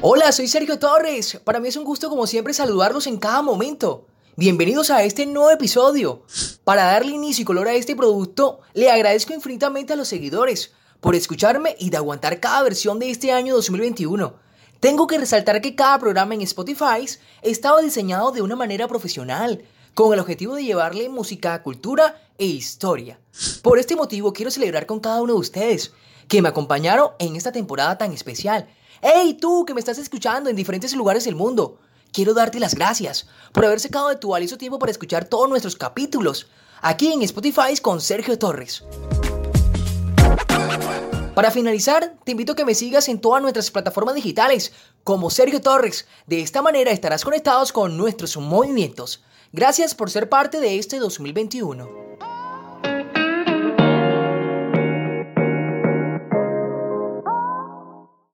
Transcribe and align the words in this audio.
Hola, 0.00 0.30
soy 0.30 0.46
Sergio 0.46 0.78
Torres. 0.78 1.40
Para 1.42 1.58
mí 1.58 1.66
es 1.66 1.76
un 1.76 1.82
gusto 1.82 2.08
como 2.08 2.28
siempre 2.28 2.54
saludarlos 2.54 3.08
en 3.08 3.16
cada 3.18 3.42
momento. 3.42 4.06
Bienvenidos 4.36 4.90
a 4.90 5.02
este 5.02 5.26
nuevo 5.26 5.50
episodio. 5.50 6.22
Para 6.62 6.84
darle 6.84 7.14
inicio 7.14 7.42
y 7.42 7.44
color 7.44 7.66
a 7.66 7.74
este 7.74 7.96
producto, 7.96 8.60
le 8.74 8.92
agradezco 8.92 9.34
infinitamente 9.34 9.94
a 9.94 9.96
los 9.96 10.06
seguidores 10.06 10.72
por 11.00 11.16
escucharme 11.16 11.74
y 11.80 11.90
de 11.90 11.96
aguantar 11.96 12.38
cada 12.38 12.62
versión 12.62 13.00
de 13.00 13.10
este 13.10 13.32
año 13.32 13.56
2021. 13.56 14.36
Tengo 14.78 15.08
que 15.08 15.18
resaltar 15.18 15.60
que 15.60 15.74
cada 15.74 15.98
programa 15.98 16.34
en 16.34 16.42
Spotify 16.42 17.04
estaba 17.42 17.82
diseñado 17.82 18.30
de 18.30 18.42
una 18.42 18.54
manera 18.54 18.86
profesional, 18.86 19.64
con 19.98 20.12
el 20.12 20.20
objetivo 20.20 20.54
de 20.54 20.62
llevarle 20.62 21.08
música, 21.08 21.60
cultura 21.60 22.22
e 22.38 22.46
historia. 22.46 23.18
Por 23.62 23.80
este 23.80 23.96
motivo 23.96 24.32
quiero 24.32 24.48
celebrar 24.48 24.86
con 24.86 25.00
cada 25.00 25.20
uno 25.20 25.32
de 25.32 25.40
ustedes 25.40 25.92
que 26.28 26.40
me 26.40 26.50
acompañaron 26.50 27.10
en 27.18 27.34
esta 27.34 27.50
temporada 27.50 27.98
tan 27.98 28.12
especial. 28.12 28.68
¡Hey 29.02 29.36
tú 29.40 29.64
que 29.64 29.74
me 29.74 29.80
estás 29.80 29.98
escuchando 29.98 30.50
en 30.50 30.54
diferentes 30.54 30.94
lugares 30.94 31.24
del 31.24 31.34
mundo! 31.34 31.80
Quiero 32.12 32.32
darte 32.32 32.60
las 32.60 32.76
gracias 32.76 33.26
por 33.52 33.64
haber 33.64 33.80
sacado 33.80 34.10
de 34.10 34.14
tu 34.14 34.28
valioso 34.28 34.56
tiempo 34.56 34.78
para 34.78 34.92
escuchar 34.92 35.24
todos 35.24 35.48
nuestros 35.48 35.74
capítulos 35.74 36.46
aquí 36.80 37.12
en 37.12 37.22
Spotify 37.22 37.76
con 37.82 38.00
Sergio 38.00 38.38
Torres. 38.38 38.84
Para 41.38 41.52
finalizar, 41.52 42.16
te 42.24 42.32
invito 42.32 42.54
a 42.54 42.56
que 42.56 42.64
me 42.64 42.74
sigas 42.74 43.08
en 43.08 43.20
todas 43.20 43.40
nuestras 43.40 43.70
plataformas 43.70 44.16
digitales 44.16 44.72
como 45.04 45.30
Sergio 45.30 45.60
Torres. 45.60 46.08
De 46.26 46.40
esta 46.40 46.62
manera 46.62 46.90
estarás 46.90 47.24
conectados 47.24 47.70
con 47.70 47.96
nuestros 47.96 48.36
movimientos. 48.38 49.22
Gracias 49.52 49.94
por 49.94 50.10
ser 50.10 50.28
parte 50.28 50.58
de 50.58 50.80
este 50.80 50.98
2021. 50.98 51.97